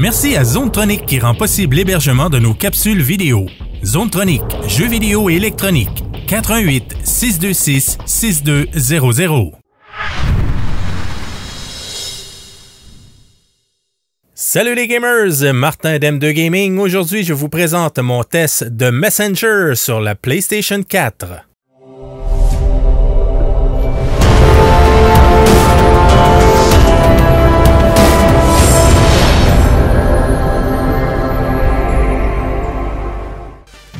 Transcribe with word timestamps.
Merci 0.00 0.34
à 0.34 0.44
Zonetronic 0.44 1.04
qui 1.04 1.18
rend 1.18 1.34
possible 1.34 1.76
l'hébergement 1.76 2.30
de 2.30 2.38
nos 2.38 2.54
capsules 2.54 3.02
vidéo. 3.02 3.44
Zonetronic, 3.84 4.40
jeux 4.66 4.86
vidéo 4.86 5.28
et 5.28 5.34
électronique. 5.34 6.02
88 6.26 6.96
626 7.04 7.98
6200. 8.06 9.52
Salut 14.34 14.74
les 14.74 14.88
gamers, 14.88 15.52
Martin 15.52 15.98
d'M2 15.98 16.30
Gaming. 16.30 16.78
Aujourd'hui, 16.78 17.22
je 17.22 17.34
vous 17.34 17.50
présente 17.50 17.98
mon 17.98 18.24
test 18.24 18.64
de 18.64 18.88
Messenger 18.88 19.74
sur 19.74 20.00
la 20.00 20.14
PlayStation 20.14 20.82
4. 20.82 21.49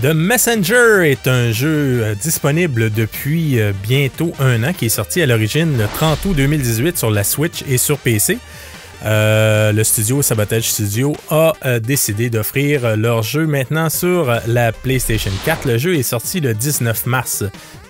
The 0.03 0.15
Messenger 0.15 1.11
est 1.11 1.29
un 1.29 1.53
jeu 1.53 2.03
euh, 2.03 2.15
disponible 2.15 2.91
depuis 2.91 3.61
euh, 3.61 3.75
bientôt 3.83 4.33
un 4.41 4.65
an 4.65 4.73
qui 4.73 4.87
est 4.87 4.89
sorti 4.89 5.21
à 5.21 5.27
l'origine 5.27 5.77
le 5.77 5.85
30 5.85 6.25
août 6.25 6.35
2018 6.35 6.97
sur 6.97 7.11
la 7.11 7.23
Switch 7.23 7.63
et 7.69 7.77
sur 7.77 7.99
PC. 7.99 8.39
Euh, 9.05 9.73
le 9.73 9.85
studio 9.85 10.23
Sabotage 10.23 10.71
Studio 10.71 11.15
a 11.31 11.53
décidé 11.81 12.31
d'offrir 12.31 12.97
leur 12.97 13.23
jeu 13.23 13.47
maintenant 13.47 13.91
sur 13.91 14.41
la 14.47 14.73
PlayStation 14.73 15.33
4. 15.45 15.69
Le 15.69 15.77
jeu 15.77 15.95
est 15.97 16.03
sorti 16.03 16.41
le 16.41 16.55
19 16.55 17.05
mars 17.05 17.45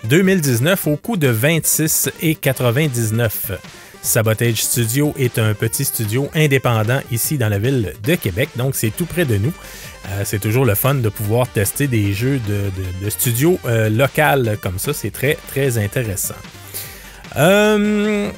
2019 0.08 0.88
au 0.88 0.96
coût 0.96 1.16
de 1.16 1.32
26,99. 1.32 3.30
Sabotage 4.02 4.62
Studio 4.62 5.14
est 5.18 5.38
un 5.38 5.52
petit 5.54 5.84
studio 5.84 6.30
indépendant 6.34 7.00
ici 7.12 7.36
dans 7.36 7.48
la 7.48 7.58
ville 7.58 7.92
de 8.02 8.14
Québec, 8.14 8.48
donc 8.56 8.74
c'est 8.74 8.90
tout 8.90 9.04
près 9.04 9.24
de 9.24 9.36
nous. 9.36 9.52
Euh, 10.08 10.22
c'est 10.24 10.38
toujours 10.38 10.64
le 10.64 10.74
fun 10.74 10.94
de 10.94 11.08
pouvoir 11.10 11.46
tester 11.48 11.86
des 11.86 12.12
jeux 12.14 12.40
de, 12.48 13.10
studio 13.10 13.58
euh, 13.66 13.90
local 13.90 14.56
comme 14.62 14.78
ça. 14.78 14.94
C'est 14.94 15.10
très, 15.10 15.36
très 15.48 15.76
intéressant. 15.76 16.34
Euh, 17.36 18.30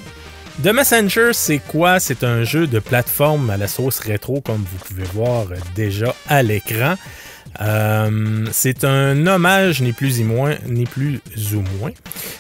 The 0.62 0.66
Messenger, 0.66 1.30
c'est 1.32 1.60
quoi? 1.60 2.00
C'est 2.00 2.24
un 2.24 2.42
jeu 2.42 2.66
de 2.66 2.80
plateforme 2.80 3.48
à 3.50 3.56
la 3.56 3.68
sauce 3.68 4.00
rétro, 4.00 4.40
comme 4.40 4.64
vous 4.70 4.84
pouvez 4.86 5.04
voir 5.14 5.46
déjà 5.76 6.14
à 6.28 6.42
l'écran. 6.42 6.96
c'est 8.50 8.84
un 8.84 9.26
hommage, 9.26 9.80
ni 9.80 9.92
plus 9.92 10.18
ni 10.18 10.24
moins, 10.24 10.56
ni 10.66 10.84
plus 10.84 11.20
ou 11.54 11.62
moins, 11.78 11.92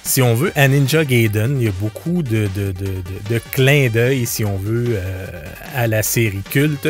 si 0.04 0.22
on 0.22 0.34
veut, 0.34 0.52
à 0.56 0.68
Ninja 0.68 1.04
Gaiden. 1.04 1.56
Il 1.60 1.64
y 1.64 1.68
a 1.68 1.72
beaucoup 1.80 2.22
de, 2.22 2.48
de 2.54 3.40
clins 3.52 3.88
d'œil, 3.88 4.26
si 4.26 4.44
on 4.44 4.56
veut, 4.56 4.98
à 5.74 5.86
la 5.86 6.02
série 6.02 6.42
culte. 6.50 6.88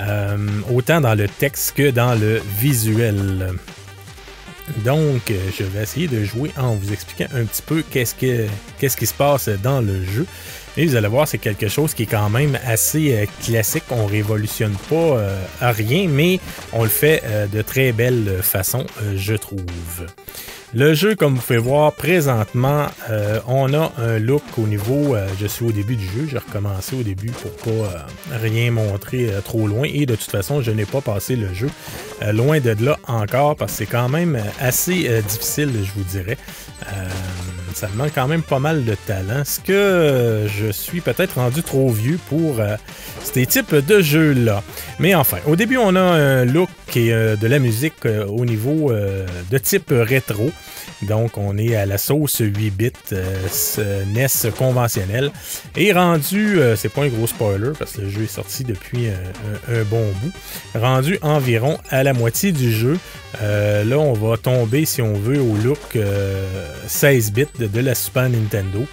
Euh, 0.00 0.36
autant 0.72 1.00
dans 1.00 1.14
le 1.14 1.28
texte 1.28 1.74
que 1.76 1.90
dans 1.90 2.14
le 2.14 2.42
visuel. 2.58 3.52
Donc, 4.78 5.30
euh, 5.30 5.38
je 5.56 5.62
vais 5.62 5.82
essayer 5.82 6.08
de 6.08 6.24
jouer 6.24 6.50
en 6.56 6.74
vous 6.74 6.92
expliquant 6.92 7.26
un 7.34 7.44
petit 7.44 7.62
peu 7.62 7.84
qu'est-ce, 7.88 8.14
qu'est-ce 8.14 8.96
qui 8.96 9.06
se 9.06 9.14
passe 9.14 9.48
dans 9.48 9.80
le 9.80 10.04
jeu. 10.04 10.26
Et 10.76 10.86
vous 10.86 10.96
allez 10.96 11.06
voir, 11.06 11.28
c'est 11.28 11.38
quelque 11.38 11.68
chose 11.68 11.94
qui 11.94 12.04
est 12.04 12.06
quand 12.06 12.30
même 12.30 12.58
assez 12.66 13.12
euh, 13.12 13.26
classique. 13.44 13.84
On 13.90 14.06
révolutionne 14.06 14.74
pas 14.88 15.20
rien, 15.60 16.08
mais 16.08 16.40
on 16.72 16.82
le 16.82 16.88
fait 16.88 17.22
de 17.52 17.62
très 17.62 17.92
belle 17.92 18.40
façon, 18.42 18.84
je 19.14 19.34
trouve. 19.34 20.06
Le 20.76 20.92
jeu, 20.92 21.14
comme 21.14 21.36
vous 21.36 21.40
pouvez 21.40 21.58
voir 21.58 21.92
présentement, 21.92 22.86
euh, 23.08 23.38
on 23.46 23.72
a 23.74 23.92
un 23.96 24.18
look 24.18 24.42
au 24.58 24.66
niveau. 24.66 25.14
Euh, 25.14 25.28
je 25.40 25.46
suis 25.46 25.64
au 25.64 25.70
début 25.70 25.94
du 25.94 26.04
jeu, 26.04 26.26
j'ai 26.28 26.38
recommencé 26.38 26.96
au 26.96 27.04
début 27.04 27.30
pour 27.30 27.52
pas 27.52 27.70
euh, 27.70 27.98
rien 28.42 28.72
montrer 28.72 29.30
trop 29.44 29.68
loin. 29.68 29.86
Et 29.88 30.04
de 30.04 30.16
toute 30.16 30.30
façon, 30.30 30.62
je 30.62 30.72
n'ai 30.72 30.84
pas 30.84 31.00
passé 31.00 31.36
le 31.36 31.54
jeu 31.54 31.70
loin 32.32 32.58
de 32.58 32.74
là 32.84 32.98
encore 33.06 33.54
parce 33.54 33.72
que 33.72 33.78
c'est 33.78 33.86
quand 33.86 34.08
même 34.08 34.36
assez 34.58 35.22
difficile, 35.22 35.70
je 35.84 35.92
vous 35.92 36.04
dirais. 36.04 36.38
Ça 37.84 37.90
demande 37.92 38.10
quand 38.14 38.28
même 38.28 38.42
pas 38.42 38.60
mal 38.60 38.84
de 38.86 38.94
talent. 39.06 39.42
Est-ce 39.42 39.60
que 39.60 40.46
je 40.48 40.72
suis 40.72 41.02
peut-être 41.02 41.34
rendu 41.34 41.62
trop 41.62 41.90
vieux 41.90 42.18
pour 42.30 42.56
ces 43.22 43.44
types 43.44 43.74
de 43.74 44.00
jeux-là? 44.00 44.62
Mais 44.98 45.14
enfin, 45.14 45.36
au 45.46 45.54
début, 45.54 45.76
on 45.76 45.94
a 45.94 46.00
un 46.00 46.46
look 46.46 46.70
et 46.96 47.10
de 47.10 47.46
la 47.46 47.58
musique 47.58 48.06
au 48.06 48.46
niveau 48.46 48.90
de 48.90 49.58
type 49.58 49.90
rétro. 49.90 50.50
Donc, 51.02 51.36
on 51.38 51.58
est 51.58 51.76
à 51.76 51.86
la 51.86 51.98
sauce 51.98 52.38
8 52.40 52.70
bits 52.70 52.92
euh, 53.12 54.04
NES 54.06 54.50
conventionnel. 54.56 55.30
Et 55.76 55.92
rendu, 55.92 56.58
euh, 56.58 56.76
c'est 56.76 56.88
pas 56.88 57.02
un 57.02 57.08
gros 57.08 57.26
spoiler 57.26 57.72
parce 57.78 57.92
que 57.92 58.02
le 58.02 58.10
jeu 58.10 58.22
est 58.22 58.26
sorti 58.26 58.64
depuis 58.64 59.08
un, 59.08 59.82
bon 59.84 60.06
bout, 60.22 60.32
rendu 60.74 61.18
environ 61.22 61.78
à 61.90 62.02
la 62.02 62.12
moitié 62.12 62.52
du 62.52 62.72
jeu. 62.72 62.98
Euh, 63.42 63.84
là, 63.84 63.98
on 63.98 64.12
va 64.12 64.36
tomber, 64.36 64.84
si 64.84 65.02
on 65.02 65.14
veut, 65.14 65.40
au 65.40 65.56
look 65.56 65.98
16 66.86 67.32
bits 67.32 67.46
de, 67.58 67.73
la 67.80 67.94
Super 67.94 68.28
Nintendo. 68.28 68.86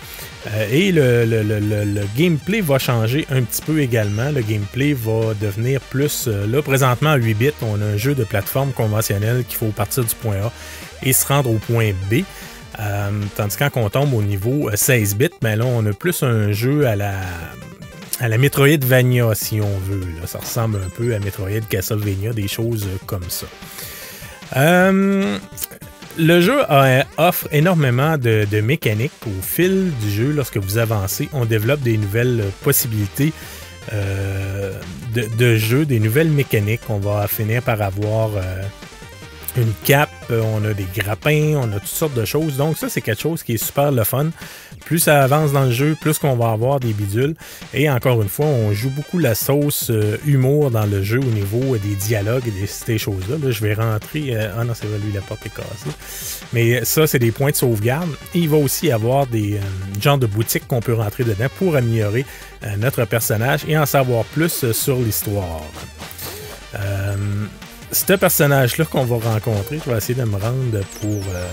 et 0.71 0.91
le, 0.91 1.25
le, 1.25 2.01
gameplay 2.17 2.61
va 2.61 2.79
changer 2.79 3.27
un 3.29 3.43
petit 3.43 3.61
peu 3.61 3.79
également. 3.79 4.31
Le 4.31 4.41
gameplay 4.41 4.93
va 4.93 5.33
devenir 5.39 5.79
plus. 5.81 6.27
là, 6.27 6.61
présentement, 6.61 7.11
à 7.11 7.17
8 7.17 7.33
bits, 7.33 7.51
on 7.61 7.81
a 7.81 7.85
un 7.85 7.97
jeu 7.97 8.15
de 8.15 8.23
plateforme 8.23 8.71
conventionnel 8.71 9.43
qu'il 9.47 9.57
faut 9.57 9.67
partir 9.67 10.03
du 10.03 10.15
point 10.15 10.37
A 10.37 10.51
et 11.03 11.13
se 11.13 11.25
rendre 11.25 11.49
au 11.49 11.57
point 11.57 11.91
B. 12.09 12.23
Euh, 12.79 13.09
tandis 13.35 13.57
que 13.57 13.67
quand 13.69 13.81
on 13.81 13.89
tombe 13.89 14.13
au 14.13 14.21
niveau 14.21 14.69
16 14.73 15.13
euh, 15.13 15.17
bits, 15.17 15.35
ben 15.41 15.57
là, 15.57 15.65
on 15.65 15.85
a 15.85 15.93
plus 15.93 16.23
un 16.23 16.51
jeu 16.51 16.87
à 16.87 16.95
la, 16.95 17.15
à 18.19 18.27
la 18.27 18.37
Metroidvania, 18.37 19.35
si 19.35 19.59
on 19.61 19.77
veut. 19.79 20.01
Ça 20.25 20.39
ressemble 20.39 20.77
un 20.77 20.89
peu 20.89 21.13
à 21.13 21.19
Metroid 21.19 21.61
Castlevania, 21.69 22.33
des 22.33 22.47
choses 22.47 22.87
comme 23.05 23.29
ça. 23.29 23.47
Euh, 24.57 25.37
le 26.17 26.41
jeu 26.41 26.59
offre 27.17 27.47
énormément 27.51 28.17
de, 28.17 28.61
mécaniques 28.61 29.11
au 29.25 29.41
fil 29.41 29.91
du 30.01 30.11
jeu. 30.11 30.31
Lorsque 30.31 30.57
vous 30.57 30.77
avancez, 30.77 31.29
on 31.33 31.45
développe 31.45 31.81
des 31.81 31.97
nouvelles 31.97 32.43
possibilités 32.63 33.33
de, 33.91 35.35
de, 35.37 35.55
jeu, 35.57 35.85
des 35.85 35.99
nouvelles 35.99 36.29
mécaniques. 36.29 36.81
On 36.89 36.99
va 36.99 37.27
finir 37.27 37.61
par 37.61 37.81
avoir 37.81 38.31
une 39.57 39.73
cape, 39.83 40.09
euh, 40.29 40.41
on 40.41 40.63
a 40.63 40.73
des 40.73 40.85
grappins, 40.95 41.55
on 41.55 41.71
a 41.71 41.79
toutes 41.79 41.87
sortes 41.87 42.13
de 42.13 42.25
choses. 42.25 42.57
Donc 42.57 42.77
ça, 42.77 42.89
c'est 42.89 43.01
quelque 43.01 43.21
chose 43.21 43.43
qui 43.43 43.53
est 43.53 43.63
super 43.63 43.91
le 43.91 44.03
fun. 44.03 44.29
Plus 44.85 44.99
ça 44.99 45.21
avance 45.23 45.51
dans 45.51 45.65
le 45.65 45.71
jeu, 45.71 45.95
plus 45.99 46.17
qu'on 46.17 46.35
va 46.35 46.51
avoir 46.51 46.79
des 46.79 46.93
bidules. 46.93 47.35
Et 47.73 47.89
encore 47.89 48.21
une 48.21 48.29
fois, 48.29 48.45
on 48.45 48.73
joue 48.73 48.89
beaucoup 48.89 49.19
la 49.19 49.35
sauce 49.35 49.89
euh, 49.89 50.17
humour 50.25 50.71
dans 50.71 50.85
le 50.85 51.03
jeu 51.03 51.19
au 51.19 51.23
niveau 51.23 51.77
des 51.77 51.95
dialogues 51.95 52.47
et 52.47 52.61
de 52.61 52.65
ces 52.65 52.97
choses-là. 52.97 53.37
Là, 53.43 53.51
je 53.51 53.61
vais 53.61 53.73
rentrer... 53.73 54.35
Euh, 54.35 54.53
ah 54.57 54.63
non, 54.63 54.73
c'est 54.73 54.87
vrai, 54.87 54.99
lui, 54.99 55.11
la 55.13 55.21
porte 55.21 55.45
est 55.45 55.49
cassée. 55.49 55.95
Mais 56.53 56.85
ça, 56.85 57.07
c'est 57.07 57.19
des 57.19 57.31
points 57.31 57.51
de 57.51 57.55
sauvegarde. 57.55 58.09
Et 58.33 58.39
il 58.39 58.49
va 58.49 58.57
aussi 58.57 58.87
y 58.87 58.91
avoir 58.91 59.27
des 59.27 59.59
genres 60.01 60.17
de 60.17 60.27
boutiques 60.27 60.67
qu'on 60.67 60.81
peut 60.81 60.93
rentrer 60.93 61.23
dedans 61.23 61.47
pour 61.57 61.75
améliorer 61.75 62.25
notre 62.77 63.05
personnage 63.05 63.61
et 63.67 63.77
en 63.77 63.85
savoir 63.85 64.23
plus 64.25 64.71
sur 64.71 64.97
l'histoire 64.97 65.61
ce 67.91 68.13
personnage-là 68.13 68.85
qu'on 68.85 69.03
va 69.03 69.17
rencontrer, 69.31 69.79
je 69.83 69.89
vais 69.89 69.97
essayer 69.97 70.19
de 70.19 70.25
me 70.25 70.37
rendre 70.37 70.79
pour 71.01 71.21
euh, 71.33 71.45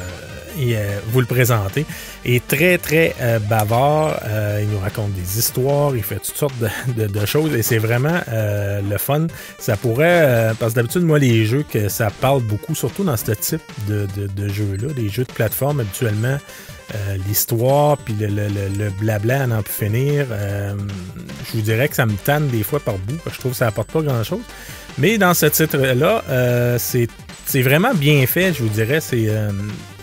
euh, 0.60 0.98
vous 1.08 1.20
le 1.20 1.26
présenter, 1.26 1.84
est 2.24 2.46
très, 2.46 2.78
très 2.78 3.14
euh, 3.20 3.38
bavard. 3.38 4.20
il 4.60 4.68
nous 4.68 4.78
raconte 4.78 5.12
des 5.14 5.38
histoires, 5.38 5.96
il 5.96 6.02
fait 6.02 6.20
toutes 6.20 6.36
sortes 6.36 6.54
de, 6.96 7.26
choses 7.26 7.54
et 7.54 7.62
c'est 7.62 7.78
vraiment 7.78 8.20
le 8.28 8.98
fun. 8.98 9.26
Ça 9.58 9.76
pourrait, 9.76 10.52
parce 10.58 10.72
que 10.72 10.76
d'habitude, 10.76 11.02
moi, 11.02 11.18
les 11.18 11.44
jeux 11.44 11.64
que 11.68 11.88
ça 11.88 12.10
parle 12.10 12.42
beaucoup, 12.42 12.74
surtout 12.74 13.04
dans 13.04 13.16
ce 13.16 13.32
type 13.32 13.62
de, 13.88 14.06
de 14.16 14.48
jeux-là, 14.48 14.88
les 14.96 15.08
jeux 15.08 15.24
de 15.24 15.32
plateforme, 15.32 15.80
habituellement, 15.80 16.38
l'histoire, 17.26 17.98
puis 17.98 18.14
le, 18.18 18.28
le, 18.28 18.90
blabla 18.90 19.42
à 19.42 19.46
n'en 19.46 19.62
plus 19.62 19.74
finir, 19.74 20.26
je 20.30 21.56
vous 21.56 21.62
dirais 21.62 21.88
que 21.88 21.96
ça 21.96 22.06
me 22.06 22.16
tanne 22.16 22.48
des 22.48 22.62
fois 22.62 22.80
par 22.80 22.96
bout, 22.98 23.16
parce 23.16 23.30
que 23.30 23.34
je 23.34 23.40
trouve 23.40 23.52
que 23.52 23.58
ça 23.58 23.66
apporte 23.66 23.90
pas 23.90 24.02
grand-chose. 24.02 24.40
Mais 24.98 25.16
dans 25.16 25.32
ce 25.32 25.46
titre-là, 25.46 26.24
euh, 26.28 26.76
c'est 26.78 27.62
vraiment 27.62 27.94
bien 27.94 28.26
fait, 28.26 28.52
je 28.52 28.64
vous 28.64 28.68
dirais. 28.68 29.00
C'est 29.00 29.26
euh, 29.28 29.50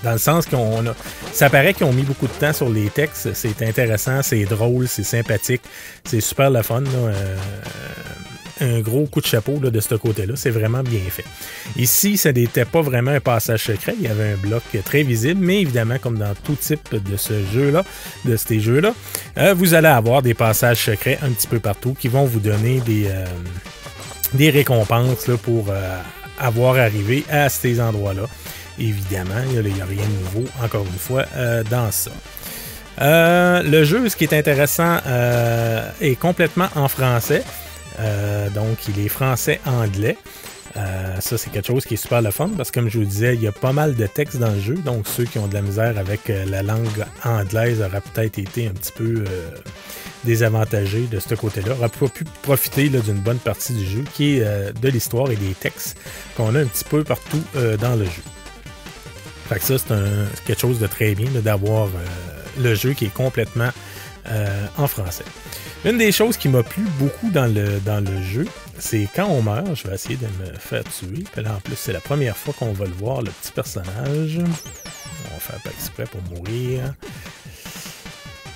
dans 0.04 0.14
le 0.14 0.18
sens 0.18 0.46
qu'on 0.46 0.88
a. 0.88 0.96
Ça 1.34 1.50
paraît 1.50 1.74
qu'ils 1.74 1.86
ont 1.86 1.94
mis 1.94 2.04
beaucoup 2.04 2.28
de 2.28 2.32
temps 2.34 2.54
sur 2.54 2.70
les 2.70 2.90
textes. 2.90 3.34
C'est 3.34 3.62
intéressant, 3.62 4.22
c'est 4.22 4.46
drôle, 4.46 4.88
c'est 4.88 5.04
sympathique. 5.04 5.62
C'est 6.06 6.22
super 6.22 6.50
le 6.50 6.62
fun. 6.62 6.84
Euh, 6.86 7.36
un 8.62 8.80
gros 8.80 9.06
coup 9.06 9.20
de 9.20 9.26
chapeau 9.26 9.60
de 9.60 9.80
ce 9.82 9.96
côté-là. 9.96 10.36
C'est 10.38 10.50
vraiment 10.50 10.82
bien 10.82 11.02
fait. 11.10 11.26
Ici, 11.76 12.16
ça 12.16 12.32
n'était 12.32 12.64
pas 12.64 12.82
vraiment 12.82 13.12
un 13.12 13.20
passage 13.20 13.66
secret. 13.66 13.96
Il 14.00 14.06
y 14.06 14.08
avait 14.08 14.32
un 14.32 14.38
bloc 14.38 14.64
très 14.86 15.04
visible, 15.04 15.42
mais 15.44 15.60
évidemment, 15.60 15.98
comme 16.00 16.18
dans 16.18 16.34
tout 16.36 16.56
type 16.56 16.96
de 16.96 17.18
ce 17.18 17.34
jeu-là, 17.54 17.84
de 18.24 18.38
ces 18.38 18.62
jeux-là, 18.62 18.94
vous 19.56 19.74
allez 19.74 19.90
avoir 19.90 20.22
des 20.22 20.34
passages 20.34 20.86
secrets 20.86 21.20
un 21.22 21.32
petit 21.32 21.48
peu 21.48 21.60
partout 21.60 21.98
qui 22.00 22.08
vont 22.08 22.24
vous 22.24 22.40
donner 22.40 22.80
des 22.80 23.10
des 24.34 24.50
récompenses 24.50 25.30
pour 25.44 25.66
euh, 25.70 25.98
avoir 26.40 26.78
arrivé 26.78 27.24
à 27.30 27.50
ces 27.50 27.80
endroits-là. 27.80 28.24
Évidemment, 28.78 29.42
il 29.50 29.62
n'y 29.62 29.82
a, 29.82 29.86
rien 29.86 30.04
de 30.04 30.38
nouveau, 30.38 30.50
encore 30.64 30.86
une 30.86 31.00
fois, 31.00 31.26
euh, 31.36 31.64
dans 31.64 31.92
ça. 31.92 32.12
Euh, 33.02 33.64
le 33.64 33.84
jeu, 33.84 34.08
ce 34.10 34.16
qui 34.16 34.26
est 34.26 34.34
intéressant, 34.34 34.98
est 36.02 36.16
complètement 36.20 36.68
en 36.76 36.88
français. 36.88 37.44
donc, 38.54 38.78
il 38.88 39.06
est 39.06 39.10
français-anglais. 39.10 40.18
Ça, 41.20 41.38
c'est 41.38 41.52
quelque 41.52 41.68
chose 41.68 41.86
qui 41.86 41.94
est 41.94 41.98
super 41.98 42.22
le 42.22 42.32
fun 42.32 42.50
parce 42.58 42.70
que, 42.72 42.80
comme 42.80 42.90
je 42.90 43.00
vous 43.00 43.06
disais, 43.06 43.36
il 43.36 43.42
y 43.42 43.48
a 43.48 43.54
pas 43.54 43.72
mal 43.72 43.96
de 43.96 44.08
textes 44.08 44.38
dans 44.38 44.52
le 44.52 44.60
jeu. 44.60 44.76
Donc, 44.76 45.08
ceux 45.08 45.24
qui 45.24 45.40
ont 45.40 45.48
de 45.48 45.54
la 45.54 45.62
misère 45.62 45.98
avec 45.98 46.28
la 46.28 46.64
langue 46.64 47.06
anglaise 47.24 47.82
auraient 47.82 48.02
peut-être 48.14 48.40
été 48.40 48.68
un 48.68 48.72
petit 48.72 48.92
peu 48.94 49.24
euh, 50.26 50.28
désavantagés 50.28 51.08
de 51.12 51.20
ce 51.20 51.36
côté-là. 51.36 51.74
Auraient 51.74 51.90
pas 51.90 52.08
pu 52.08 52.24
profiter 52.42 52.90
d'une 52.90 53.20
bonne 53.20 53.38
partie 53.38 53.74
du 53.74 53.86
jeu 53.86 54.04
qui 54.14 54.38
est 54.38 54.74
de 54.80 54.90
l'histoire 54.90 55.32
et 55.32 55.36
des 55.36 55.54
textes 55.54 55.98
qu'on 56.36 56.56
a 56.56 56.60
un 56.60 56.66
petit 56.66 56.84
peu 56.84 57.04
partout 57.04 57.42
dans 57.80 57.96
le 57.96 58.06
jeu. 58.06 58.24
Fait 59.50 59.60
que 59.60 59.66
ça, 59.66 59.78
c'est 59.78 60.44
quelque 60.46 60.60
chose 60.60 60.80
de 60.80 60.88
très 60.88 61.16
bien 61.16 61.30
d'avoir 61.42 61.88
le 62.60 62.76
jeu 62.76 62.94
qui 62.94 63.06
est 63.06 63.14
complètement 63.14 63.70
en 64.78 64.88
français. 64.88 65.26
Une 65.86 66.00
des 66.00 66.12
choses 66.12 66.38
qui 66.38 66.50
m'a 66.50 66.64
plu 66.64 66.84
beaucoup 66.98 67.30
dans 67.30 67.46
le, 67.46 67.80
dans 67.82 68.04
le 68.04 68.22
jeu, 68.24 68.48
c'est 68.80 69.08
quand 69.16 69.28
on 69.28 69.44
meurt, 69.44 69.76
je 69.76 69.88
vais 69.88 69.94
essayer 69.94 70.18
de 70.18 70.26
me 70.26 70.58
faire 70.58 70.84
tuer. 70.84 71.24
Là, 71.38 71.56
en 71.56 71.60
plus, 71.60 71.76
c'est 71.76 71.94
la 71.94 72.02
première 72.02 72.36
fois 72.36 72.54
qu'on 72.58 72.74
va 72.74 72.86
le 72.86 72.94
voir, 72.94 73.22
le 73.22 73.30
petit 73.30 73.52
personnage. 73.52 74.40
On 74.40 75.34
va 75.34 75.40
faire 75.40 75.62
pas 75.62 75.70
exprès 75.70 76.06
pour 76.06 76.22
mourir. 76.24 76.94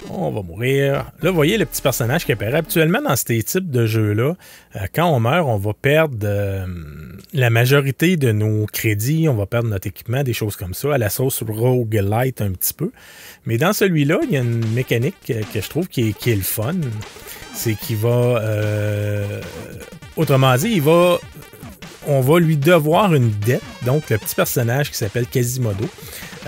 On 0.10 0.32
va 0.32 0.42
mourir. 0.42 1.12
Là, 1.22 1.30
vous 1.30 1.36
voyez 1.36 1.58
le 1.58 1.66
petit 1.66 1.82
personnage 1.82 2.26
qui 2.26 2.32
apparaît. 2.32 2.56
Habituellement, 2.58 3.02
dans 3.02 3.16
ces 3.16 3.44
types 3.44 3.70
de 3.70 3.86
jeux-là, 3.86 4.36
euh, 4.76 4.80
quand 4.94 5.06
on 5.06 5.20
meurt, 5.20 5.48
on 5.48 5.58
va 5.58 5.74
perdre 5.74 6.18
euh, 6.24 6.66
la 7.34 7.50
majorité 7.50 8.16
de 8.16 8.32
nos 8.32 8.66
crédits, 8.66 9.28
on 9.28 9.36
va 9.36 9.46
perdre 9.46 9.70
notre 9.70 9.88
équipement, 9.88 10.24
des 10.24 10.34
choses 10.34 10.56
comme 10.56 10.74
ça, 10.74 10.94
à 10.94 10.98
la 10.98 11.10
sauce 11.10 11.44
roguelite 11.44 12.42
un 12.42 12.52
petit 12.52 12.74
peu. 12.74 12.92
Mais 13.46 13.58
dans 13.58 13.74
celui-là, 13.74 14.20
il 14.24 14.32
y 14.32 14.38
a 14.38 14.42
une 14.42 14.66
mécanique 14.74 15.16
que 15.26 15.62
je 15.62 15.70
trouve 15.70 15.88
qui 15.88 16.10
est, 16.10 16.36
le 16.36 16.42
fun. 16.42 16.76
C'est 17.54 17.76
qu'il 17.76 17.98
va. 17.98 18.10
Euh, 18.10 19.42
autrement 20.16 20.56
dit, 20.56 20.70
il 20.70 20.82
va. 20.82 21.18
On 22.08 22.22
va 22.22 22.40
lui 22.40 22.58
devoir 22.58 23.14
une 23.14 23.30
dette. 23.30 23.62
Donc, 23.86 24.10
le 24.10 24.18
petit 24.18 24.36
personnage 24.36 24.92
qui 24.92 24.98
s'appelle 24.98 25.28
Quasimodo 25.28 25.86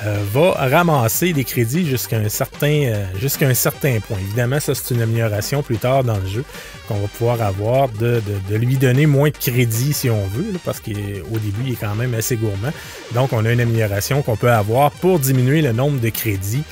euh, 0.03 0.17
va 0.33 0.51
ramasser 0.53 1.33
des 1.33 1.43
crédits 1.43 1.85
jusqu'à 1.85 2.17
un 2.17 2.29
certain 2.29 2.85
euh, 2.85 3.05
jusqu'à 3.19 3.47
un 3.47 3.53
certain 3.53 3.99
point. 3.99 4.17
Évidemment, 4.19 4.59
ça 4.59 4.73
c'est 4.73 4.93
une 4.95 5.01
amélioration 5.01 5.61
plus 5.63 5.77
tard 5.77 6.05
dans 6.05 6.17
le 6.17 6.25
jeu 6.25 6.45
qu'on 6.87 6.95
va 6.95 7.07
pouvoir 7.07 7.41
avoir 7.41 7.89
de, 7.89 8.21
lui 8.49 8.77
donner 8.77 9.05
moins 9.05 9.29
de 9.29 9.37
crédits 9.37 9.93
si 9.93 10.09
on 10.09 10.25
veut, 10.27 10.53
parce 10.63 10.79
qu'au 10.79 10.91
début 10.91 11.61
il 11.65 11.73
est 11.73 11.75
quand 11.75 11.95
même 11.95 12.13
assez 12.13 12.37
gourmand. 12.37 12.71
Donc 13.13 13.33
on 13.33 13.45
a 13.45 13.51
une 13.51 13.59
amélioration 13.59 14.21
qu'on 14.21 14.37
peut 14.37 14.51
avoir 14.51 14.91
pour 14.91 15.19
diminuer 15.19 15.61
le 15.61 15.73
nombre 15.73 15.99
de 15.99 16.09
crédits 16.09 16.63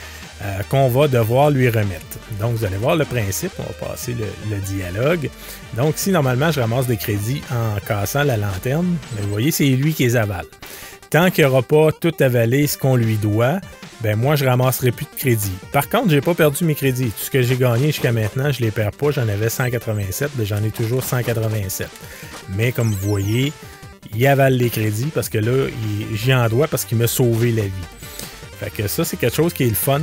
euh, 0.42 0.60
qu'on 0.70 0.88
va 0.88 1.08
devoir 1.08 1.50
lui 1.50 1.70
remettre. 1.70 2.18
Donc, 2.40 2.56
vous 2.56 2.66
allez 2.66 2.78
voir 2.78 2.96
le 2.96 3.06
principe. 3.06 3.52
On 3.60 3.64
va 3.64 3.90
passer 3.90 4.16
le, 4.16 4.58
dialogue. 4.60 5.30
Donc, 5.76 5.96
si 5.98 6.12
normalement 6.12 6.52
je 6.52 6.62
ramasse 6.62 6.88
des 6.88 6.98
crédits 6.98 7.42
en 7.52 7.80
cassant 7.86 8.24
la 8.24 8.38
lanterne, 8.38 8.96
ben, 9.14 9.24
vous 9.24 9.30
voyez, 9.30 9.52
c'est 9.52 9.66
lui 9.66 9.94
qui 9.94 10.04
les 10.04 10.16
avale. 10.16 10.46
Tant 11.10 11.32
qu'il 11.32 11.44
n'aura 11.44 11.62
pas 11.62 11.92
tout 11.92 12.14
avalé 12.20 12.68
ce 12.68 12.78
qu'on 12.78 12.96
lui 12.96 13.18
doit, 13.18 13.60
ben 14.02 14.16
moi, 14.16 14.36
je 14.36 14.46
ramasserai 14.46 14.92
plus 14.92 15.06
de 15.06 15.20
crédits. 15.20 15.58
Par 15.74 15.90
contre, 15.90 16.10
j'ai 16.10 16.22
pas 16.22 16.34
perdu 16.34 16.64
mes 16.64 16.76
crédits. 16.76 17.08
Tout 17.10 17.26
ce 17.26 17.32
que 17.32 17.42
j'ai 17.42 17.58
gagné 17.58 17.88
jusqu'à 17.88 18.12
maintenant, 18.12 18.52
je 18.52 18.62
les 18.62 18.72
perds 18.72 18.92
pas. 18.92 19.12
J'en 19.12 19.28
avais 19.28 19.50
187, 19.50 20.32
mais 20.38 20.46
j'en 20.46 20.64
ai 20.64 20.70
toujours 20.70 21.04
187. 21.04 21.90
Mais 22.56 22.72
comme 22.72 22.92
vous 22.92 23.10
voyez, 23.10 23.52
il 24.16 24.26
avale 24.28 24.54
les 24.54 24.70
crédits 24.70 25.12
parce 25.14 25.28
que 25.30 25.38
là, 25.38 25.68
j'y 26.14 26.34
en 26.34 26.48
dois 26.48 26.68
parce 26.68 26.86
qu'il 26.86 26.98
m'a 26.98 27.08
sauvé 27.08 27.52
la 27.52 27.64
vie. 27.64 27.99
Fait 28.60 28.70
que 28.70 28.88
ça, 28.88 29.06
c'est 29.06 29.16
quelque 29.16 29.36
chose 29.36 29.54
qui 29.54 29.64
est 29.64 29.70
le 29.70 29.76
fun, 29.76 30.02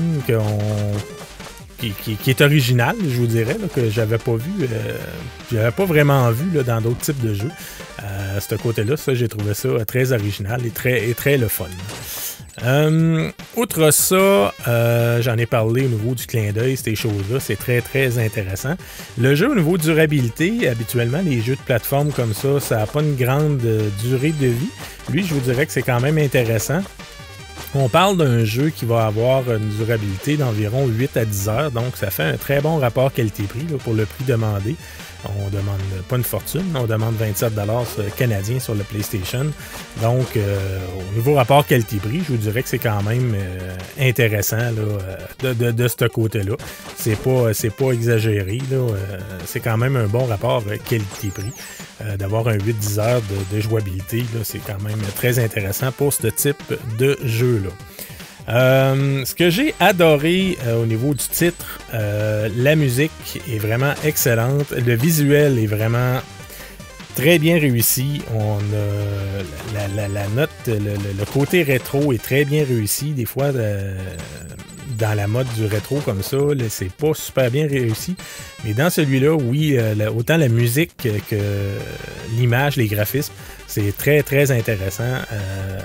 qui, 1.78 2.30
est 2.30 2.40
original, 2.40 2.96
je 3.02 3.16
vous 3.16 3.26
dirais, 3.26 3.56
que 3.74 3.90
j'avais 3.90 4.16
pas 4.16 4.34
vu. 4.36 4.50
Euh, 4.62 4.96
j'avais 5.52 5.70
pas 5.70 5.84
vraiment 5.84 6.30
vu 6.30 6.62
dans 6.64 6.80
d'autres 6.80 7.00
types 7.00 7.20
de 7.20 7.34
jeux. 7.34 7.50
Euh, 8.02 8.40
ce 8.40 8.54
côté-là, 8.54 8.96
ça, 8.96 9.14
j'ai 9.14 9.28
trouvé 9.28 9.52
ça 9.52 9.68
très 9.86 10.12
original 10.12 10.64
et 10.64 10.70
très, 10.70 11.08
et 11.08 11.14
très 11.14 11.36
le 11.36 11.48
fun. 11.48 11.66
Euh, 12.64 13.30
outre 13.56 13.90
ça, 13.90 14.54
j'en 15.20 15.36
ai 15.36 15.44
parlé 15.44 15.84
au 15.84 15.88
niveau 15.88 16.14
du 16.14 16.26
clin 16.26 16.52
d'œil, 16.52 16.78
ces 16.78 16.94
choses-là, 16.94 17.38
c'est 17.40 17.56
très 17.56 17.82
très 17.82 18.18
intéressant. 18.18 18.74
Le 19.18 19.34
jeu 19.34 19.50
au 19.50 19.54
niveau 19.54 19.76
durabilité, 19.76 20.66
habituellement 20.66 21.20
les 21.22 21.42
jeux 21.42 21.56
de 21.56 21.60
plateforme 21.60 22.10
comme 22.12 22.32
ça, 22.32 22.58
ça 22.60 22.76
n'a 22.78 22.86
pas 22.86 23.02
une 23.02 23.16
grande 23.16 23.60
durée 24.02 24.32
de 24.32 24.46
vie. 24.46 24.70
Lui, 25.10 25.26
je 25.26 25.34
vous 25.34 25.40
dirais 25.40 25.66
que 25.66 25.72
c'est 25.72 25.82
quand 25.82 26.00
même 26.00 26.16
intéressant. 26.16 26.80
On 27.74 27.88
parle 27.88 28.16
d'un 28.16 28.44
jeu 28.44 28.70
qui 28.70 28.84
va 28.84 29.06
avoir 29.06 29.50
une 29.52 29.68
durabilité 29.68 30.36
d'environ 30.36 30.86
8 30.86 31.16
à 31.16 31.24
10 31.24 31.48
heures, 31.48 31.70
donc 31.70 31.96
ça 31.96 32.10
fait 32.10 32.22
un 32.22 32.36
très 32.36 32.60
bon 32.60 32.78
rapport 32.78 33.12
qualité-prix 33.12 33.64
pour 33.84 33.92
le 33.92 34.06
prix 34.06 34.24
demandé. 34.24 34.76
On 35.24 35.48
demande 35.48 35.80
pas 36.08 36.16
une 36.16 36.24
fortune, 36.24 36.64
on 36.74 36.86
demande 36.86 37.14
27 37.16 37.52
canadiens 38.16 38.60
sur 38.60 38.74
le 38.74 38.84
PlayStation. 38.84 39.46
Donc, 40.02 40.36
euh, 40.36 40.78
au 40.98 41.16
niveau 41.16 41.34
rapport 41.34 41.66
qualité-prix, 41.66 42.22
je 42.26 42.32
vous 42.32 42.36
dirais 42.36 42.62
que 42.62 42.68
c'est 42.68 42.78
quand 42.78 43.02
même 43.02 43.34
euh, 43.34 43.76
intéressant 43.98 44.56
euh, 44.58 45.54
de, 45.54 45.88
ce 45.88 46.06
côté-là. 46.06 46.56
C'est 46.96 47.16
pas, 47.16 47.50
pas 47.78 47.92
exagéré. 47.92 48.60
c'est 49.44 49.60
quand 49.60 49.76
même 49.76 49.96
un 49.96 50.06
bon 50.06 50.26
rapport 50.26 50.62
qualité-prix. 50.88 51.52
D'avoir 52.18 52.46
un 52.48 52.58
8-10 52.58 52.98
heures 53.00 53.22
de, 53.22 53.56
de 53.56 53.60
jouabilité, 53.60 54.22
c'est 54.44 54.58
quand 54.58 54.80
même 54.82 55.00
très 55.14 55.38
intéressant 55.38 55.90
pour 55.92 56.12
ce 56.12 56.26
type 56.26 56.62
de 56.98 57.16
jeu-là. 57.24 57.70
Euh, 58.48 59.24
ce 59.24 59.34
que 59.34 59.50
j'ai 59.50 59.74
adoré 59.80 60.56
euh, 60.66 60.82
au 60.82 60.86
niveau 60.86 61.14
du 61.14 61.24
titre, 61.24 61.80
euh, 61.94 62.48
la 62.56 62.76
musique 62.76 63.42
est 63.50 63.58
vraiment 63.58 63.92
excellente. 64.04 64.70
Le 64.70 64.94
visuel 64.94 65.58
est 65.58 65.66
vraiment 65.66 66.20
très 67.16 67.38
bien 67.38 67.58
réussi. 67.58 68.22
On 68.34 68.58
a 69.76 70.08
la, 70.08 70.28
note, 70.28 70.50
le, 70.66 71.24
côté 71.24 71.62
rétro 71.62 72.12
est 72.12 72.22
très 72.22 72.44
bien 72.44 72.64
réussi. 72.64 73.12
Des 73.12 73.24
fois, 73.24 73.50
dans 73.52 75.14
la 75.14 75.26
mode 75.26 75.48
du 75.56 75.64
rétro 75.64 75.98
comme 76.00 76.22
ça, 76.22 76.36
c'est 76.68 76.92
pas 76.92 77.14
super 77.14 77.50
bien 77.50 77.66
réussi. 77.66 78.16
Mais 78.64 78.74
dans 78.74 78.90
celui-là, 78.90 79.34
oui, 79.34 79.76
autant 80.14 80.36
la 80.36 80.48
musique 80.48 80.92
que 80.98 81.38
l'image, 82.36 82.76
les 82.76 82.86
graphismes, 82.86 83.32
c'est 83.66 83.96
très 83.96 84.22
très 84.22 84.52
intéressant. 84.52 85.18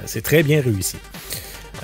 c'est 0.05 0.21
très 0.21 0.43
bien 0.43 0.61
réussi. 0.61 0.97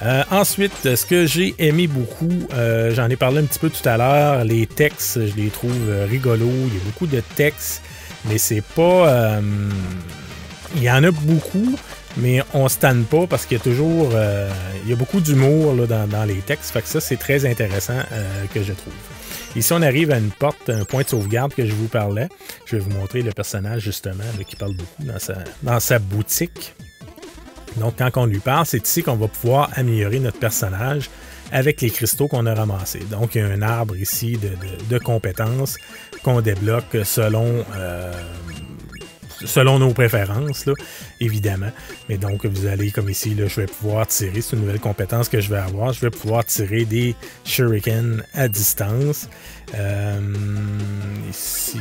Euh, 0.04 0.24
ensuite, 0.30 0.96
ce 0.96 1.06
que 1.06 1.26
j'ai 1.26 1.56
aimé 1.58 1.88
beaucoup, 1.88 2.48
euh, 2.54 2.94
j'en 2.94 3.10
ai 3.10 3.16
parlé 3.16 3.40
un 3.40 3.46
petit 3.46 3.60
peu 3.60 3.70
tout 3.70 3.88
à 3.88 3.98
l'heure, 3.98 4.44
les 4.44 4.68
textes, 4.68 5.20
je 5.26 5.36
les 5.36 5.50
trouve 5.50 5.90
euh, 5.90 6.06
rigolos. 6.10 6.68
Il 6.68 6.74
y 6.74 6.78
a 6.78 6.84
beaucoup 6.86 7.08
de 7.08 7.22
textes, 7.36 7.82
mais 8.26 8.38
c'est 8.38 8.62
pas. 8.62 9.40
il 10.76 10.84
y 10.84 10.92
en 10.92 11.04
a 11.04 11.12
beaucoup, 11.12 11.76
mais 12.18 12.42
on 12.54 12.68
se 12.70 12.78
pas 12.78 13.28
parce 13.28 13.46
qu'il 13.46 13.58
y 13.58 13.62
a 13.62 13.64
toujours. 13.64 14.12
il 14.84 14.90
y 14.90 14.94
a 14.94 14.96
beaucoup 14.96 15.20
d'humour 15.20 15.74
dans, 15.88 16.08
dans, 16.08 16.26
les 16.26 16.42
textes. 16.42 16.72
Fait 16.72 16.82
que 16.82 16.88
ça, 16.88 17.00
c'est 17.00 17.18
très 17.18 17.46
intéressant 17.46 18.00
que 18.54 18.62
je 18.62 18.74
trouve. 18.74 18.94
Ici, 19.56 19.74
on 19.74 19.82
arrive 19.82 20.12
à 20.12 20.20
une 20.20 20.30
porte, 20.30 20.70
un 20.70 20.86
point 20.86 21.02
de 21.02 21.08
sauvegarde 21.08 21.54
que 21.56 21.66
je 21.66 21.74
vous 21.74 21.88
parlais. 21.88 22.28
Je 22.66 22.76
vais 22.76 22.82
vous 22.82 22.92
montrer 22.92 23.24
le 23.24 23.32
personnage 23.32 23.82
justement 23.82 24.24
qui 24.48 24.56
parle 24.56 24.74
beaucoup 24.76 25.04
dans 25.04 25.20
sa, 25.20 25.36
dans 25.64 25.80
sa 25.80 25.98
boutique. 25.98 26.76
Donc, 27.80 27.96
quand 27.98 28.10
on 28.16 28.26
lui 28.26 28.40
parle, 28.40 28.66
c'est 28.66 28.86
ici 28.86 29.04
qu'on 29.04 29.16
va 29.16 29.28
pouvoir 29.28 29.70
améliorer 29.74 30.20
notre 30.20 30.40
personnage 30.40 31.10
avec 31.52 31.82
les 31.82 31.90
cristaux 31.90 32.28
qu'on 32.28 32.46
a 32.46 32.54
ramassés. 32.54 33.06
Donc, 33.10 33.36
il 33.36 33.42
y 33.42 33.42
a 33.42 33.48
un 33.48 33.62
arbre 33.62 33.96
ici 33.96 34.38
de, 34.90 34.98
compétences 35.00 35.78
qu'on 36.24 36.42
débloque 36.42 36.98
selon 37.04 37.64
euh, 37.76 38.12
selon 39.46 39.80
nos 39.80 39.94
préférences, 39.94 40.66
là, 40.66 40.74
évidemment. 41.20 41.72
Mais 42.10 42.18
donc, 42.18 42.46
vous 42.46 42.66
allez, 42.66 42.92
comme 42.92 43.10
ici, 43.10 43.36
là, 43.36 43.48
je 43.48 43.62
vais 43.62 43.68
pouvoir 43.68 44.08
tirer, 44.08 44.42
c'est 44.42 44.56
une 44.56 44.62
nouvelle 44.62 44.80
compétence 44.80 45.30
que 45.30 45.42
je 45.42 45.50
vais 45.50 45.58
avoir, 45.58 45.94
je 45.94 46.02
vais 46.02 46.10
pouvoir 46.10 46.46
tirer 46.46 46.86
des 46.86 47.16
shurikens 47.46 48.24
à 48.34 48.48
distance. 48.48 49.30
Euh, 49.76 50.20
ici, 51.30 51.80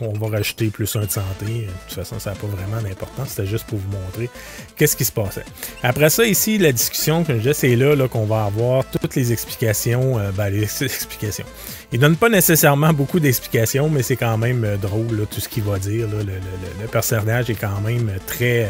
on, 0.00 0.12
va 0.12 0.28
rajouter 0.28 0.68
plus 0.68 0.94
un 0.94 1.06
de 1.06 1.10
santé. 1.10 1.44
De 1.44 1.66
toute 1.88 1.94
façon, 1.94 2.20
ça 2.20 2.30
n'a 2.30 2.36
pas 2.36 2.46
vraiment 2.46 2.80
d'importance. 2.80 3.30
C'était 3.30 3.46
juste 3.46 3.66
pour 3.66 3.78
vous 3.78 3.90
montrer 3.90 4.30
qu'est-ce 4.76 4.96
qui 4.96 5.04
se 5.04 5.12
passait. 5.12 5.44
Après 5.82 6.10
ça, 6.10 6.24
ici, 6.24 6.58
la 6.58 6.70
discussion, 6.70 7.24
que 7.24 7.40
je 7.40 7.52
c'est 7.52 7.74
là, 7.74 7.96
là 7.96 8.06
qu'on 8.06 8.26
va 8.26 8.44
avoir 8.44 8.84
toutes 8.84 9.16
les 9.16 9.32
explications. 9.32 10.18
Euh, 10.18 10.30
ben, 10.30 10.50
les 10.50 10.62
explications. 10.82 11.46
Il 11.92 11.98
donne 11.98 12.16
pas 12.16 12.28
nécessairement 12.28 12.92
beaucoup 12.92 13.20
d'explications, 13.20 13.88
mais 13.88 14.02
c'est 14.02 14.16
quand 14.16 14.38
même 14.38 14.64
euh, 14.64 14.76
drôle, 14.76 15.26
tout 15.30 15.40
ce 15.40 15.48
qu'il 15.48 15.64
va 15.64 15.73
dire. 15.78 16.08
Le, 16.08 16.86
personnage 16.88 17.50
est 17.50 17.54
quand 17.54 17.80
même 17.80 18.10
très 18.26 18.68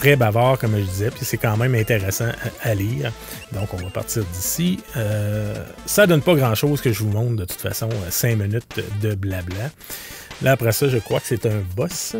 très 0.00 0.16
bavard, 0.16 0.58
comme 0.58 0.76
je 0.76 0.82
disais, 0.82 1.10
puis 1.10 1.26
c'est 1.26 1.36
quand 1.36 1.58
même 1.58 1.74
intéressant 1.74 2.30
à, 2.62 2.74
lire. 2.74 3.12
Donc, 3.52 3.74
on 3.74 3.76
va 3.76 3.90
partir 3.90 4.24
d'ici. 4.32 4.80
Euh, 4.96 5.54
ça 5.84 6.06
donne 6.06 6.22
pas 6.22 6.34
grand-chose 6.34 6.80
que 6.80 6.90
je 6.90 7.00
vous 7.00 7.10
montre, 7.10 7.36
de 7.36 7.44
toute 7.44 7.60
façon, 7.60 7.90
5 8.08 8.28
euh, 8.30 8.36
minutes 8.36 8.80
de 9.02 9.14
blabla. 9.14 9.70
Là, 10.40 10.52
après 10.52 10.72
ça, 10.72 10.88
je 10.88 10.96
crois 10.96 11.20
que 11.20 11.26
c'est 11.26 11.44
un 11.44 11.62
boss. 11.76 12.16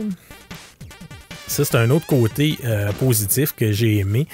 Ça, 1.46 1.64
c'est 1.64 1.74
un 1.76 1.88
autre 1.88 2.06
côté 2.06 2.58
euh, 2.64 2.92
positif 2.92 3.54
que 3.56 3.72
j'ai 3.72 3.96
aimé. 3.96 4.26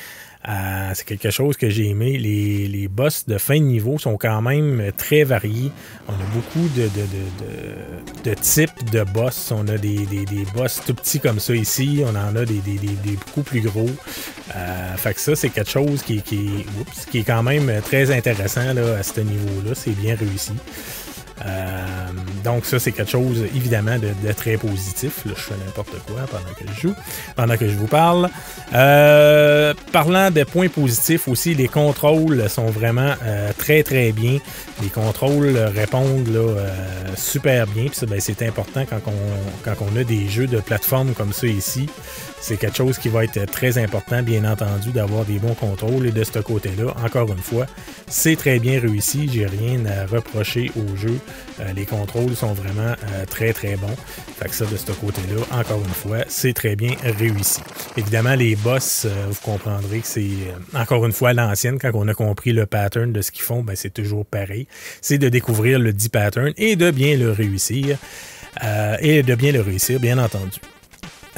Euh, 0.49 0.91
c'est 0.95 1.05
quelque 1.05 1.31
chose 1.31 1.57
que 1.57 1.69
j'ai 1.69 1.89
aimé. 1.89 2.17
Les, 2.19 2.69
les, 2.69 2.87
boss 2.87 3.27
de 3.27 3.37
fin 3.37 3.59
de 3.59 3.65
niveau 3.65 3.99
sont 3.99 4.17
quand 4.17 4.41
même 4.43 4.93
très 4.97 5.25
variés. 5.25 5.73
On 6.09 6.13
a 6.13 6.27
beaucoup 6.33 6.69
de, 6.77 6.83
de, 6.83 8.31
de, 8.31 8.35
types 8.35 8.91
de 8.93 9.03
boss. 9.03 9.51
On 9.51 9.67
a 9.67 9.77
des, 9.77 10.07
des, 10.07 10.47
boss 10.55 10.81
tout 10.87 10.95
petits 10.95 11.19
comme 11.19 11.41
ça 11.41 11.55
ici. 11.55 12.03
On 12.05 12.11
en 12.11 12.37
a 12.37 12.45
des, 12.45 12.61
beaucoup 13.27 13.43
plus 13.43 13.61
gros. 13.61 13.91
Euh, 14.55 14.97
fait 14.97 15.15
que 15.15 15.21
ça, 15.21 15.35
c'est 15.35 15.51
quelque 15.51 15.71
chose 15.71 16.03
qui, 16.03 16.23
qui, 16.23 16.65
qui 17.11 17.19
est 17.19 17.25
quand 17.25 17.43
même 17.43 17.81
très 17.83 18.17
intéressant 18.17 18.73
là, 18.73 18.99
à 18.99 19.03
ce 19.03 19.21
niveau-là. 19.21 19.75
C'est 19.75 19.99
bien 19.99 20.15
réussi. 20.15 20.53
Euh, 21.45 21.87
donc 22.47 22.65
ça, 22.65 22.79
c'est 22.79 22.93
quelque 22.93 23.11
chose 23.11 23.43
évidemment 23.57 23.99
de, 23.99 24.33
très 24.33 24.57
positif. 24.57 25.23
je 25.27 25.35
fais 25.35 25.57
n'importe 25.67 25.99
quoi 26.07 26.21
pendant 26.31 26.55
que 26.57 26.65
je 26.73 26.81
joue, 26.81 26.95
pendant 27.35 27.57
que 27.57 27.67
je 27.67 27.75
vous 27.75 27.89
parle. 27.89 28.31
Euh, 28.73 29.75
parlant 29.91 30.31
des 30.31 30.45
points 30.45 30.69
positifs 30.69 31.27
aussi, 31.27 31.55
les 31.55 31.67
contrôles 31.67 32.49
sont 32.49 32.67
vraiment 32.67 33.15
euh, 33.25 33.51
très 33.59 33.83
très 33.83 34.13
bien. 34.13 34.39
Les 34.81 34.91
contrôles 34.91 35.57
répondent 35.57 36.29
là, 36.29 36.55
super 37.17 37.67
bien. 37.67 37.87
Puis 37.87 38.07
ben, 38.07 38.21
c'est 38.21 38.41
important 38.43 38.85
quand 38.89 39.01
on, 39.09 39.65
quand 39.65 39.85
on 39.85 39.97
a 39.99 40.05
des 40.05 40.29
jeux 40.29 40.47
de 40.47 40.61
plateforme 40.61 41.15
comme 41.15 41.33
ça 41.33 41.49
ici. 41.49 41.89
C'est 42.49 42.59
quelque 42.59 42.77
chose 42.77 42.97
qui 42.99 43.09
va 43.09 43.25
être 43.25 43.45
très 43.47 43.77
important, 43.77 44.23
bien 44.23 44.45
entendu, 44.45 44.93
d'avoir 44.93 45.25
des 45.25 45.41
bons 45.41 45.55
contrôles. 45.55 46.07
Et 46.07 46.13
de 46.13 46.23
ce 46.23 46.39
côté-là, 46.39 46.95
encore 47.05 47.29
une 47.33 47.43
fois, 47.43 47.67
c'est 48.07 48.37
très 48.37 48.61
bien 48.61 48.79
réussi. 48.79 49.29
J'ai 49.33 49.47
rien 49.47 49.85
à 49.85 50.07
reprocher 50.07 50.71
au 50.77 50.95
jeu. 50.95 51.19
Euh, 51.59 51.73
les 51.73 51.85
contrôles 51.87 52.37
sont 52.37 52.53
vraiment 52.53 52.93
euh, 52.93 53.27
très, 53.29 53.53
très 53.53 53.75
bons. 53.75 53.97
Fait 54.39 54.49
que 54.49 54.55
ça, 54.55 54.65
de 54.65 54.77
ce 54.77 54.93
côté-là, 54.93 55.43
encore 55.51 55.81
une 55.81 55.93
fois, 55.93 56.19
c'est 56.29 56.53
très 56.53 56.77
bien 56.77 56.93
réussi. 57.19 57.63
Évidemment, 57.97 58.37
les 58.37 58.55
boss, 58.55 59.07
euh, 59.07 59.27
vous 59.29 59.41
comprendrez 59.43 59.99
que 59.99 60.07
c'est, 60.07 60.31
encore 60.73 61.05
une 61.05 61.11
fois, 61.11 61.33
l'ancienne. 61.33 61.81
Quand 61.81 61.91
on 61.95 62.07
a 62.07 62.15
compris 62.15 62.53
le 62.53 62.65
pattern 62.67 63.13
de 63.13 63.23
ce 63.23 63.33
qu'ils 63.33 63.43
font, 63.43 63.65
ben, 63.65 63.75
c'est 63.75 63.93
toujours 63.93 64.25
pareil. 64.25 64.69
C'est 65.01 65.19
de 65.19 65.29
découvrir 65.29 65.81
le 65.81 65.93
dit 65.93 66.11
pattern 66.11 66.53
et 66.57 66.77
de 66.77 66.93
bien 66.93 67.17
le 67.17 67.33
réussir. 67.33 67.99
et 69.01 69.25
de 69.25 69.35
bien 69.35 69.51
le 69.51 69.63
réussir, 69.63 69.99
bien 69.99 70.19
entendu. 70.19 70.61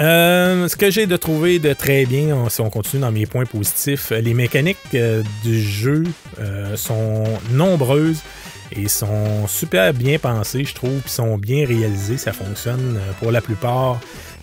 Euh, 0.00 0.68
ce 0.68 0.76
que 0.76 0.90
j'ai 0.90 1.06
de 1.06 1.16
trouver 1.16 1.58
de 1.58 1.72
très 1.72 2.06
bien, 2.06 2.48
si 2.48 2.60
on 2.60 2.70
continue 2.70 3.02
dans 3.02 3.10
mes 3.10 3.26
points 3.26 3.46
positifs, 3.46 4.10
les 4.10 4.32
mécaniques 4.32 4.78
euh, 4.94 5.22
du 5.42 5.60
jeu 5.60 6.04
euh, 6.38 6.76
sont 6.76 7.24
nombreuses 7.50 8.20
et 8.70 8.86
sont 8.86 9.48
super 9.48 9.92
bien 9.92 10.18
pensées, 10.18 10.64
je 10.64 10.74
trouve, 10.74 11.00
puis 11.00 11.10
sont 11.10 11.36
bien 11.36 11.66
réalisées. 11.66 12.16
Ça 12.16 12.32
fonctionne 12.32 13.00
pour 13.18 13.32
la 13.32 13.40
plupart 13.40 13.98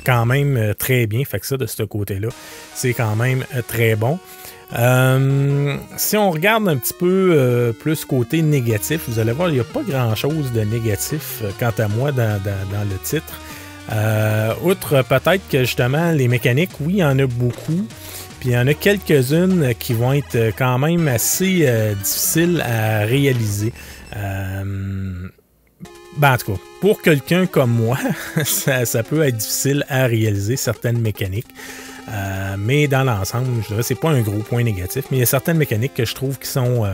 quand 0.06 0.26
même 0.26 0.74
très 0.78 1.08
bien. 1.08 1.24
Fait 1.24 1.40
que 1.40 1.46
ça, 1.46 1.56
de 1.56 1.66
ce 1.66 1.84
côté-là, 1.84 2.30
c'est 2.74 2.94
quand 2.94 3.16
même 3.16 3.46
très 3.68 3.96
bon. 3.96 4.20
si 5.96 6.18
on 6.18 6.32
regarde 6.32 6.68
un 6.68 6.76
petit 6.76 6.94
peu 6.94 7.74
plus 7.80 8.04
côté 8.04 8.42
négatif, 8.42 9.02
vous 9.08 9.20
allez 9.20 9.32
voir, 9.32 9.50
il 9.50 9.54
n'y 9.54 9.60
a 9.60 9.64
pas 9.64 9.84
grand-chose 9.84 10.52
de 10.52 10.62
négatif, 10.62 11.44
quant 11.60 11.74
à 11.78 11.88
moi, 11.88 12.12
dans 12.12 12.42
le 12.44 12.98
titre. 13.04 13.40
Euh, 13.92 14.54
outre 14.64 15.04
peut-être 15.04 15.48
que 15.50 15.60
justement 15.60 16.12
les 16.12 16.28
mécaniques, 16.28 16.72
oui, 16.80 16.94
il 16.94 17.00
y 17.00 17.04
en 17.04 17.18
a 17.20 17.28
beaucoup. 17.28 17.88
Puis 18.40 18.50
il 18.50 18.52
y 18.52 18.58
en 18.58 18.68
a 18.68 18.74
quelques-unes 18.74 19.74
qui 19.80 19.94
vont 19.94 20.14
être 20.14 20.52
quand 20.58 20.78
même 20.78 21.08
assez 21.08 21.62
euh, 21.64 21.94
difficiles 21.94 22.62
à 22.62 23.06
réaliser. 23.06 23.74
Euh, 24.16 25.28
ben, 26.18 26.34
en 26.34 26.38
tout 26.38 26.54
cas, 26.54 26.60
pour 26.82 27.02
quelqu'un 27.02 27.46
comme 27.46 27.72
moi, 27.72 27.98
ça, 28.46 29.04
peut 29.04 29.24
être 29.24 29.38
difficile 29.38 29.86
à 29.90 30.06
réaliser 30.06 30.56
certaines 30.56 31.00
mécaniques. 31.00 31.48
mais 32.58 32.88
dans 32.88 33.04
l'ensemble, 33.04 33.48
je 33.64 33.68
dirais 33.68 33.84
c'est 33.84 34.00
pas 34.00 34.10
un 34.10 34.22
gros 34.22 34.40
point 34.40 34.64
négatif, 34.64 35.06
mais 35.12 35.18
il 35.18 35.20
y 35.22 35.24
a 35.24 35.28
certaines 35.28 35.58
mécaniques 35.58 35.94
que 35.94 36.06
je 36.06 36.16
trouve 36.16 36.40
qui 36.40 36.48
sont 36.48 36.88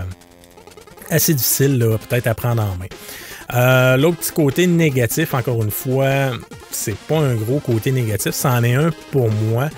assez 1.09 1.33
difficiles 1.33 1.85
peut-être 2.09 2.27
à 2.27 2.33
prendre 2.33 2.63
en 2.63 2.77
main. 2.77 3.97
L'autre 3.97 4.17
petit 4.17 4.31
côté 4.31 4.65
négatif, 4.65 5.35
encore 5.35 5.61
une 5.61 5.71
fois, 5.71 6.31
c'est 6.71 6.97
pas 6.97 7.19
un 7.19 7.35
gros 7.35 7.59
côté 7.59 7.91
négatif, 7.91 8.31
c'en 8.31 8.63
est 8.63 8.73
un 8.73 8.91
pour 9.11 9.29
moi. 9.31 9.69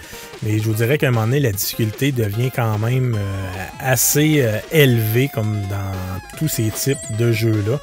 Mais 0.45 0.59
je 0.59 0.63
vous 0.63 0.73
dirais 0.73 0.97
qu'à 0.97 1.07
un 1.07 1.11
moment 1.11 1.25
donné, 1.25 1.39
la 1.39 1.51
difficulté 1.51 2.11
devient 2.11 2.51
quand 2.53 2.77
même 2.77 3.15
euh, 3.15 3.65
assez 3.79 4.41
euh, 4.41 4.57
élevée, 4.71 5.29
comme 5.33 5.61
dans 5.69 6.37
tous 6.37 6.49
ces 6.49 6.69
types 6.69 6.97
de 7.17 7.31
jeux-là. 7.31 7.79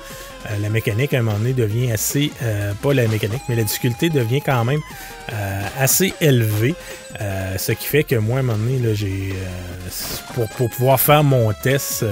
Euh, 0.47 0.59
la 0.61 0.69
mécanique, 0.69 1.15
à 1.15 1.19
un 1.19 1.23
moment 1.23 1.39
donné, 1.39 1.55
devient 1.55 1.91
assez... 1.93 2.31
pas 2.83 2.93
la 2.93 3.07
mécanique, 3.09 3.43
mais 3.49 3.57
la 3.57 3.63
difficulté 3.63 4.11
devient 4.11 4.41
quand 4.41 4.65
même 4.65 4.81
assez 5.79 6.13
élevée. 6.21 6.75
ce 7.57 7.73
qui 7.73 7.87
fait 7.87 8.05
que 8.05 8.17
moi, 8.17 8.39
à 8.39 8.41
un 8.41 8.43
moment 8.43 8.59
donné, 8.59 8.95
j'ai, 8.95 9.35
pour, 10.35 10.49
pour, 10.49 10.71
pouvoir 10.71 11.01
faire 11.01 11.23
mon 11.23 11.53
test, 11.53 12.05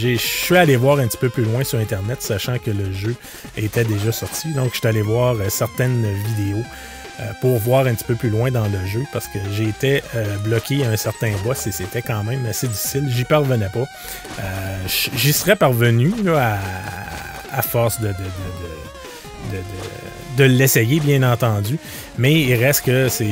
je 0.00 0.16
suis 0.16 0.56
allé 0.56 0.76
voir 0.76 0.98
un 0.98 1.06
petit 1.06 1.18
peu 1.18 1.28
plus 1.28 1.44
loin 1.44 1.62
sur 1.62 1.78
Internet, 1.78 2.22
sachant 2.22 2.58
que 2.58 2.70
le 2.70 2.92
jeu 2.92 3.14
était 3.56 3.84
déjà 3.84 4.12
sorti. 4.12 4.52
Donc, 4.54 4.70
je 4.72 4.78
suis 4.78 4.88
allé 4.88 5.02
voir 5.02 5.36
certaines 5.50 6.06
vidéos 6.28 6.33
euh, 7.20 7.32
pour 7.40 7.58
voir 7.58 7.86
un 7.86 7.94
petit 7.94 8.02
peu 8.02 8.16
plus 8.16 8.28
loin 8.28 8.50
dans 8.50 8.66
le 8.66 8.86
jeu 8.86 9.04
parce 9.12 9.28
que 9.28 9.38
j'ai 9.52 9.68
été 9.68 10.02
euh, 10.16 10.36
bloqué 10.38 10.84
à 10.84 10.90
un 10.90 10.96
certain 10.96 11.32
boss 11.44 11.64
et 11.68 11.70
c'était 11.70 12.02
quand 12.02 12.24
même 12.24 12.44
assez 12.44 12.66
difficile. 12.66 13.08
J'y 13.08 13.22
parvenais 13.22 13.68
pas. 13.68 13.84
Euh, 14.40 14.78
j'y 14.88 15.32
serais 15.32 15.54
parvenu 15.54 16.12
à, 16.36 17.62
force 17.62 18.00
de, 18.00 18.12
l'essayer, 20.42 20.98
bien 20.98 21.22
entendu. 21.22 21.78
Mais 22.18 22.32
il 22.32 22.54
reste 22.54 22.84
que 22.84 23.08
c'est 23.08 23.24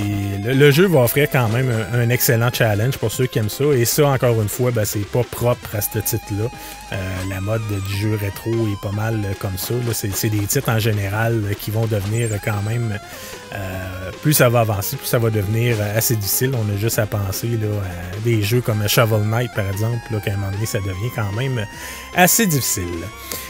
le, 0.45 0.71
jeu 0.71 0.87
va 0.87 1.01
offrir 1.01 1.29
quand 1.31 1.49
même 1.49 1.71
un, 1.93 2.09
excellent 2.09 2.51
challenge 2.53 2.99
pour 2.99 3.11
ceux 3.11 3.27
qui 3.27 3.39
aiment 3.39 3.49
ça. 3.49 3.65
Et 3.65 3.85
ça, 3.85 4.07
encore 4.07 4.41
une 4.41 4.49
fois, 4.49 4.71
ben, 4.71 4.85
c'est 4.85 5.07
pas 5.07 5.23
propre 5.23 5.75
à 5.75 5.81
ce 5.81 5.99
titre-là. 5.99 6.49
Euh, 6.93 6.97
la 7.31 7.41
mode 7.41 7.63
du 7.89 7.97
jeu 7.97 8.19
rétro 8.21 8.51
est 8.51 8.81
pas 8.83 8.93
mal 8.93 9.21
comme 9.41 9.57
ça. 9.57 9.75
C'est 9.93 10.29
des 10.29 10.47
titres 10.47 10.69
en 10.69 10.79
général 10.79 11.43
qui 11.61 11.71
vont 11.71 11.87
devenir 11.87 12.29
quand 12.45 12.63
même. 12.63 12.99
Euh, 13.55 14.11
plus 14.23 14.33
ça 14.33 14.49
va 14.49 14.61
avancer, 14.61 14.97
plus 14.97 15.07
ça 15.07 15.19
va 15.19 15.29
devenir 15.31 15.77
assez 15.95 16.17
difficile. 16.17 16.53
On 16.55 16.75
a 16.75 16.77
juste 16.79 16.99
à 16.99 17.07
penser 17.07 17.49
là, 17.49 17.69
à 17.69 18.21
des 18.25 18.43
jeux 18.43 18.63
comme 18.63 18.87
Shovel 18.89 19.23
Knight, 19.23 19.51
par 19.55 19.69
exemple, 19.69 19.99
qu'à 20.25 20.33
un 20.33 20.37
moment 20.37 20.53
donné, 20.53 20.67
ça 20.67 20.79
devient 20.79 21.11
quand 21.15 21.33
même 21.33 21.67
assez 22.15 22.47
difficile. 22.47 22.85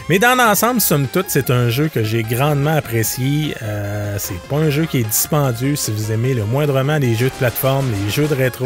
Mais 0.09 0.19
dans 0.19 0.35
l'ensemble, 0.35 0.81
somme 0.81 1.07
toute, 1.07 1.27
c'est 1.29 1.49
un 1.49 1.69
jeu 1.69 1.87
que 1.87 2.03
j'ai 2.03 2.23
grandement 2.23 2.75
apprécié. 2.75 3.42
Euh, 3.61 4.15
c'est 4.19 4.39
pas 4.47 4.57
un 4.57 4.69
jeu 4.69 4.85
qui 4.85 4.99
est 4.99 5.03
dispendieux 5.03 5.75
si 5.75 5.91
vous 5.91 6.11
aimez 6.11 6.33
le 6.33 6.45
moindrement 6.45 6.97
les 6.97 7.15
jeux 7.15 7.29
de 7.29 7.35
plateforme, 7.35 7.85
les 8.05 8.11
jeux 8.11 8.27
de 8.27 8.35
rétro. 8.35 8.65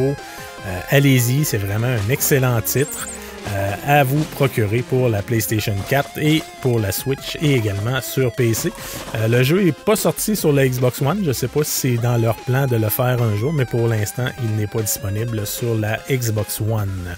Euh, 0.66 0.80
allez-y, 0.90 1.46
c'est 1.46 1.58
vraiment 1.58 1.88
un 1.88 2.10
excellent 2.10 2.60
titre. 2.62 3.08
Euh, 3.56 3.74
à 3.88 4.04
vous 4.04 4.22
procurer 4.36 4.82
pour 4.82 5.08
la 5.08 5.22
PlayStation 5.22 5.74
4 5.90 6.18
et 6.18 6.44
pour 6.62 6.82
la 6.82 6.92
Switch 6.92 7.38
et 7.42 7.54
également 7.54 8.02
sur 8.02 8.34
PC. 8.34 8.74
Le 9.26 9.42
jeu 9.42 9.64
n'est 9.64 9.72
pas 9.72 9.96
sorti 9.96 10.36
sur 10.36 10.52
la 10.52 10.68
Xbox 10.68 11.02
One. 11.02 11.20
Je 11.22 11.30
ne 11.30 11.34
sais 11.34 11.48
pas 11.48 11.64
si 11.64 11.72
c'est 11.72 11.96
dans 11.96 12.18
leur 12.18 12.36
plan 12.36 12.68
de 12.68 12.76
le 12.76 12.90
faire 12.90 13.24
un 13.24 13.38
jour, 13.38 13.54
mais 13.54 13.64
pour 13.64 13.88
l'instant, 13.88 14.26
il 14.44 14.58
n'est 14.58 14.68
pas 14.68 14.82
disponible 14.82 15.48
sur 15.48 15.76
la 15.76 15.98
Xbox 16.10 16.60
One. 16.60 17.16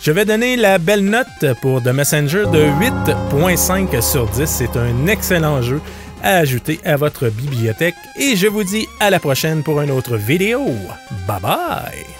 Je 0.00 0.12
vais 0.12 0.24
donner 0.24 0.56
la 0.56 0.78
belle 0.78 1.04
note 1.04 1.26
pour 1.60 1.82
The 1.82 1.88
Messenger 1.88 2.44
de 2.52 2.64
8.5 2.80 4.00
sur 4.00 4.26
10. 4.30 4.46
C'est 4.46 4.78
un 4.78 5.06
excellent 5.08 5.60
jeu 5.60 5.82
à 6.22 6.36
ajouter 6.38 6.80
à 6.84 6.96
votre 6.96 7.28
bibliothèque 7.28 7.94
et 8.18 8.36
je 8.36 8.46
vous 8.46 8.64
dis 8.64 8.86
à 9.00 9.10
la 9.10 9.20
prochaine 9.20 9.62
pour 9.62 9.80
une 9.80 9.90
autre 9.90 10.16
vidéo. 10.16 10.64
Bye 11.26 11.40
bye! 11.40 12.15